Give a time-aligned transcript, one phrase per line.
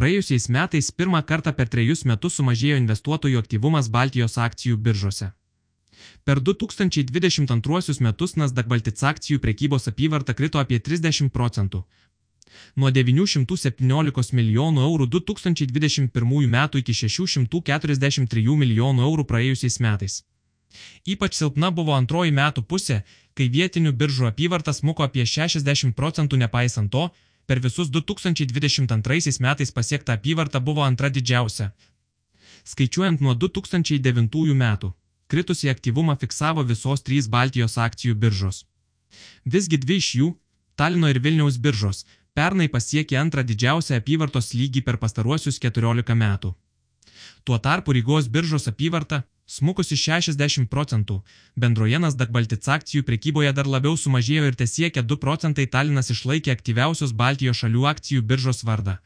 [0.00, 5.28] Praėjusiais metais pirmą kartą per trejus metus sumažėjo investuotojų aktyvumas Baltijos akcijų biržose.
[6.24, 11.82] Per 2022 metus Nasdaq Baltic akcijų prekybos apyvarta krito apie 30 procentų.
[12.76, 20.22] Nuo 917 milijonų eurų 2021 metų iki 643 milijonų eurų praėjusiais metais.
[21.04, 23.02] Ypač silpna buvo antroji metų pusė,
[23.36, 27.10] kai vietinių biržų apyvartas smuko apie 60 procentų nepaisant to,
[27.50, 31.72] per visus 2022 metais pasiekta apyvarta buvo antra didžiausia.
[32.62, 34.92] Skaičiuojant nuo 2009 metų,
[35.26, 38.60] kritusi aktyvumą fiksavo visos trys Baltijos akcijų biržos.
[39.42, 40.28] Visgi dvi iš jų,
[40.78, 42.04] Talino ir Vilniaus biržos,
[42.38, 46.54] pernai pasiekė antrą didžiausią apyvartos lygį per pastaruosius 14 metų.
[47.42, 51.20] Tuo tarpu Rygos biržos apyvarta, smukusi 60 procentų,
[51.58, 57.14] bendroje Nasdaq Baltic akcijų prekyboje dar labiau sumažėjo ir tesiekia 2 procentai Talinas išlaikė aktyviausios
[57.22, 58.98] Baltijos šalių akcijų biržos vardą.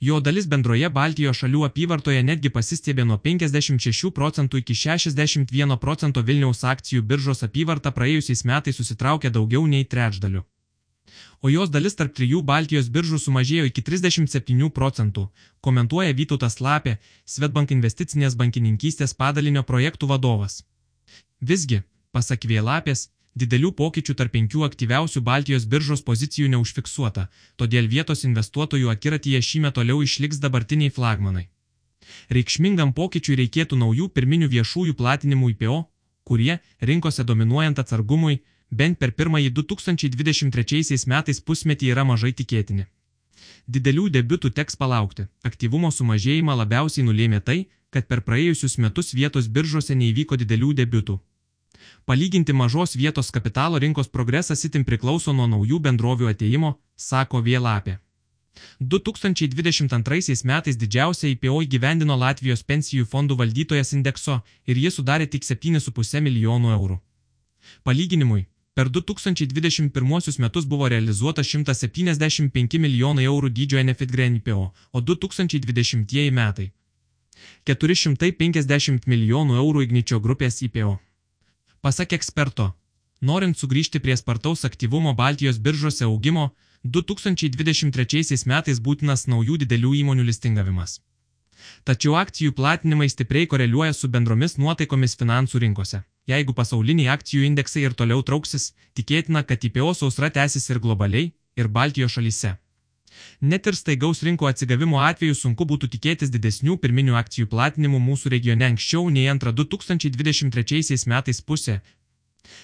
[0.00, 6.64] Jo dalis bendroje Baltijos šalių apyvartoje netgi pasistėbė nuo 56 procentų iki 61 procento Vilniaus
[6.74, 10.44] akcijų biržos apyvarta praėjusiais metais susitraukė daugiau nei trečdaliu
[11.42, 15.28] o jos dalis tarp trijų Baltijos biržų sumažėjo iki 37 procentų,
[15.60, 20.62] komentuoja Vytautas Lapė, Svetbank investicinės bankininkystės padalinio projektų vadovas.
[21.40, 28.92] Visgi, pasak Vėlapės, didelių pokyčių tarp penkių aktyviausių Baltijos biržos pozicijų neužfiksuota, todėl vietos investuotojų
[28.94, 31.48] akiratyje šįmet toliau išliks dabartiniai flagmanai.
[32.36, 35.78] Reikšmingam pokyčiui reikėtų naujų pirminių viešųjų platinimų IPO,
[36.24, 42.86] kurie, rinkose dominuojant atsargumui, bent per pirmąjį 2023 metais pusmetį yra mažai tikėtini.
[43.66, 45.26] Didelių debiutų teks palaukti.
[45.42, 47.58] Aktyvumo sumažėjimą labiausiai nulėmė tai,
[47.90, 51.18] kad per praėjusius metus vietos biržose neįvyko didelių debiutų.
[52.04, 57.98] Palyginti mažos vietos kapitalo rinkos progresas itin priklauso nuo naujų bendrovių ateimo, sako Vėlapė.
[58.80, 66.20] 2022 metais didžiausią IPO įgyvendino Latvijos pensijų fondų valdytojas indekso ir jie sudarė tik 7,5
[66.20, 67.00] milijonų eurų.
[67.82, 76.30] Palyginimui, Per 2021 metus buvo realizuota 175 milijonai eurų dydžio Enefit Green IPO, o 2020
[76.34, 76.72] metai
[77.70, 80.96] 450 milijonų eurų Igničio grupės IPO.
[81.86, 82.72] Pasak eksperto,
[83.20, 86.50] norint sugrįžti prie spartaus aktyvumo Baltijos biržose augimo,
[86.82, 90.98] 2023 metais būtinas naujų didelių įmonių listingavimas.
[91.84, 96.02] Tačiau akcijų platinimai stipriai koreliuoja su bendromis nuotaikomis finansų rinkose.
[96.30, 101.68] Jeigu pasauliniai akcijų indeksai ir toliau trauksis, tikėtina, kad IPO sausra tęsis ir globaliai, ir
[101.68, 102.54] Baltijos šalyse.
[103.40, 108.66] Net ir staigaus rinko atsigavimo atveju sunku būtų tikėtis didesnių pirminių akcijų platinimų mūsų regione
[108.70, 111.76] anksčiau nei antrą 2023 metais pusė,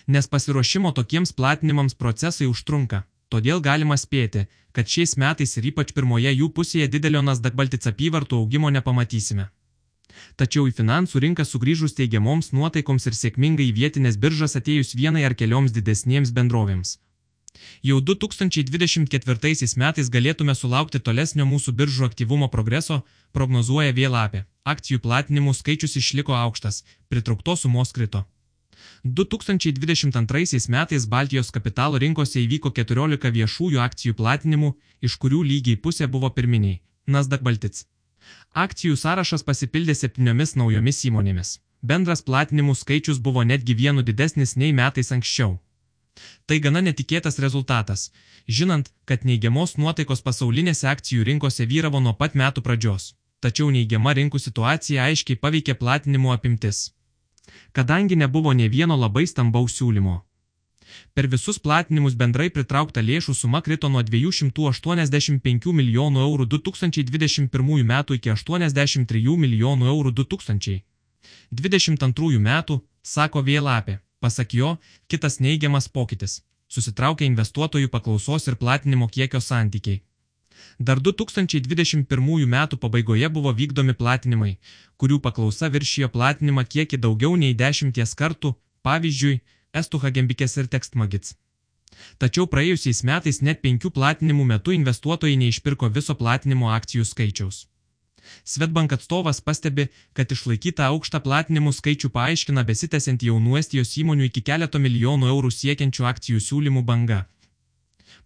[0.07, 3.05] nes pasiruošimo tokiems platinimams procesai užtrunka.
[3.31, 8.41] Todėl galima spėti, kad šiais metais ir ypač pirmoje jų pusėje didelio Nasdaq Baltic apyvartų
[8.43, 9.47] augimo nepamatysime.
[10.37, 15.37] Tačiau į finansų rinką sugrįžus teigiamoms nuotaikoms ir sėkmingai į vietinės biržas atėjus vienai ar
[15.39, 16.99] kelioms didesniems bendrovėms.
[17.83, 24.45] Jau 2024 metais galėtume sulaukti tolesnio mūsų biržų aktyvumo progreso, prognozuoja vėlapė.
[24.65, 28.27] Akcijų platinimų skaičius išliko aukštas, pritrauktos sumos krito.
[29.05, 36.31] 2022 metais Baltijos kapitalo rinkose įvyko 14 viešųjų akcijų platinimų, iš kurių lygiai pusė buvo
[36.31, 36.81] pirminiai-
[37.15, 37.87] Nasdaq Baltic.
[38.55, 41.59] Akcijų sąrašas pasipildė septyniomis naujomis įmonėmis.
[41.83, 45.59] Bendras platinimų skaičius buvo netgi vienu didesnis nei metais anksčiau.
[46.47, 48.11] Tai gana netikėtas rezultatas,
[48.49, 53.15] žinant, kad neigiamos nuotaikos pasaulinėse akcijų rinkose vyravo nuo pat metų pradžios.
[53.41, 56.91] Tačiau neigiama rinkų situacija aiškiai paveikė platinimų apimtis
[57.73, 60.21] kadangi nebuvo ne vieno labai stambaus siūlymo.
[61.15, 68.31] Per visus platinimus bendrai pritraukta lėšų suma krito nuo 285 milijonų eurų 2021 metų iki
[68.35, 73.99] 83 milijonų eurų 2022 metų, sako Vėlapė.
[74.21, 76.43] Pasak jo, kitas neigiamas pokytis-
[76.75, 80.03] susitraukia investuotojų paklausos ir platinimo kiekio santykiai.
[80.79, 84.59] Dar 2021 metų pabaigoje buvo vykdomi platinimai,
[85.01, 89.41] kurių paklausa viršijo platinimą kiekį daugiau nei dešimties kartų, pavyzdžiui,
[89.75, 91.37] Estų Hagembikės ir Tekstmagits.
[92.19, 97.67] Tačiau praėjusiais metais net penkių platinimų metu investuotojai neišpirko viso platinimo akcijų skaičiaus.
[98.45, 104.79] Svetbank atstovas pastebi, kad išlaikytą aukštą platinimų skaičių paaiškina besitęsiant jaunų Estijos įmonių iki keleto
[104.79, 107.25] milijonų eurų siekiančių akcijų siūlymų banga.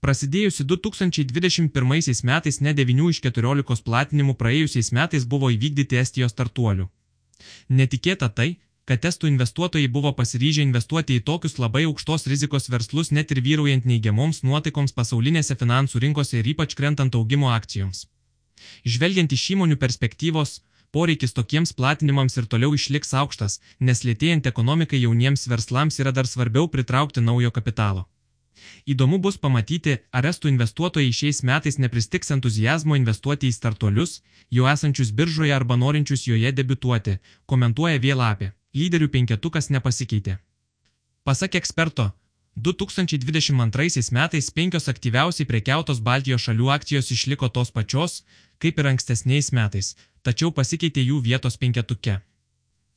[0.04, 6.90] Prasidėjusi 2021 metais ne 9 iš 14 platinimų praėjusiais metais buvo įvykdyti Estijos startuolių.
[7.68, 8.56] Netikėta tai,
[8.88, 13.86] kad estų investuotojai buvo pasiryžę investuoti į tokius labai aukštos rizikos verslus net ir vyraujant
[13.88, 18.04] neigiamoms nuotaikoms pasaulinėse finansų rinkose ir ypač krentant augimo akcijoms.
[18.84, 20.58] Žvelgiant iš įmonių perspektyvos,
[20.92, 26.68] poreikis tokiems platinimams ir toliau išliks aukštas, nes lėtėjant ekonomikai jauniems verslams yra dar svarbiau
[26.68, 28.04] pritraukti naujo kapitalo.
[28.92, 34.20] Įdomu bus pamatyti, ar estų investuotojai šiais metais nepristiks entuzijazmo investuoti į startuolius,
[34.50, 37.18] jau esančius biržoje arba norinčius joje debituoti,
[37.50, 38.52] komentuoja Vėlapė.
[38.74, 40.40] Lyderių penketukas nepasikeitė.
[41.22, 42.08] Pasak eksperto,
[42.56, 48.24] 2022 metais penkios aktyviausiai prekiautos Baltijos šalių akcijos išliko tos pačios,
[48.58, 49.94] kaip ir ankstesniais metais,
[50.26, 52.18] tačiau pasikeitė jų vietos penketuke.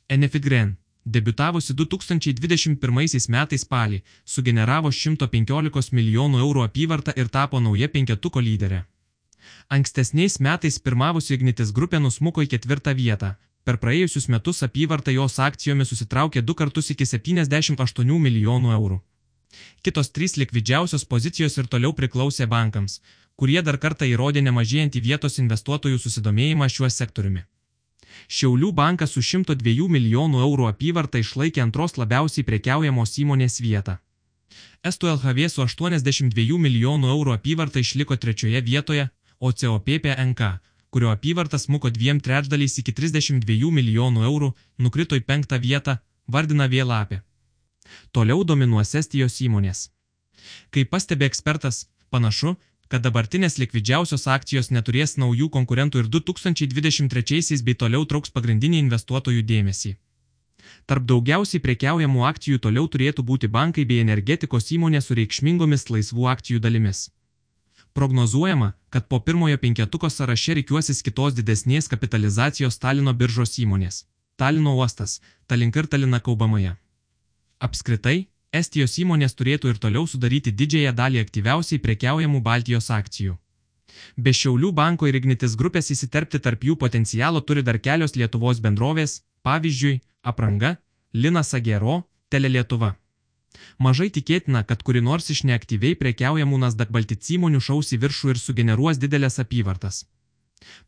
[0.09, 0.75] Enefitgren,
[1.05, 8.85] debutavusi 2021 metais spalį, sugeneravo 115 milijonų eurų apyvartą ir tapo nauja penketuko lyderė.
[9.69, 13.35] Ankstesniais metais pirmavusi Ignitis grupė nusmuko į ketvirtą vietą.
[13.67, 18.99] Per praėjusius metus apyvarta jos akcijomis susitraukė du kartus iki 78 milijonų eurų.
[19.83, 23.01] Kitos trys likvidžiausios pozicijos ir toliau priklausė bankams,
[23.35, 27.43] kurie dar kartą įrodė nemažėjantį vietos investuotojų susidomėjimą šiuo sektoriumi.
[28.37, 33.97] Šiaulių bankas su 102 milijonų eurų apyvarta išlaikė antros labiausiai prekiaujamos įmonės vietą.
[34.87, 39.09] Estų LHV su 82 milijonų eurų apyvarta išliko trečioje vietoje,
[39.39, 40.55] o COPPNK,
[40.89, 45.97] kurio apyvartas smuko dviem trečdaliais iki 32 milijonų eurų, nukrito į penktą vietą,
[46.27, 47.21] vardina Vėlapė.
[48.11, 49.89] Toliau dominuos Estijos įmonės.
[50.71, 52.55] Kaip pastebi ekspertas, panašu,
[52.87, 59.95] kad dabartinės likvidžiausios akcijos neturės naujų konkurentų ir 2023 bei toliau trauks pagrindinį investuotojų dėmesį.
[60.87, 66.63] Tarp daugiausiai prekiaujamų akcijų toliau turėtų būti bankai bei energetikos įmonės su reikšmingomis laisvų akcijų
[66.63, 67.07] dalimis.
[67.97, 73.95] Prognozuojama, kad po pirmojo penketuko sąraše reikiuosis kitos didesnės kapitalizacijos Talino biržos įmonės-
[74.39, 75.15] Talino uostas,
[75.47, 76.75] Talink ir Talina Kaubamaja.
[77.59, 83.33] Apskritai, Estijos įmonės turėtų ir toliau sudaryti didžiąją dalį aktyviausiai prekiaujamų Baltijos akcijų.
[84.17, 89.23] Be Šiaulių banko ir Ignitis grupės įsiterpti tarp jų potencialo turi dar kelios Lietuvos bendrovės,
[89.41, 90.77] pavyzdžiui, apranga,
[91.13, 92.95] Linas Agero, Tele Lietuva.
[93.79, 98.43] Mažai tikėtina, kad kuri nors iš neaktyviai prekiaujamų Nasdaq Baltic įmonių šaus į viršų ir
[98.43, 100.05] sugeneruos didelės apyvartas.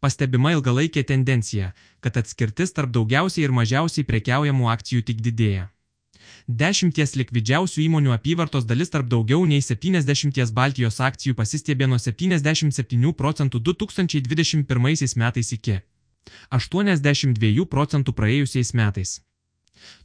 [0.03, 1.73] Pastebima ilgalaikė tendencija,
[2.03, 5.67] kad atskirtis tarp daugiausiai ir mažiausiai prekiaujamų akcijų tik didėja.
[6.61, 13.61] Dešimties likvidžiausių įmonių apyvartos dalis tarp daugiau nei 70 Baltijos akcijų pasistiebė nuo 77 procentų
[13.69, 15.79] 2021 metais iki
[16.51, 19.19] 82 procentų praėjusiais metais.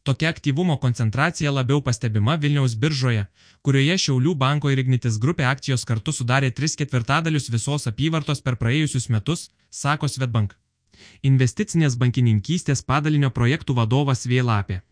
[0.02, 3.26] Tokia aktyvumo koncentracija labiau pastebima Vilniaus biržoje,
[3.62, 9.08] kurioje Šiaulių banko ir Ignitis grupė akcijos kartu sudarė 3 ketvirtadalius visos apyvartos per praėjusius
[9.10, 10.56] metus, sako Svetbank.
[11.22, 14.82] Investicinės bankininkystės padalinio projektų vadovas Vėlapė.